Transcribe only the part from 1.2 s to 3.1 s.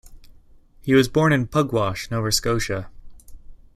in Pugwash, Nova Scotia.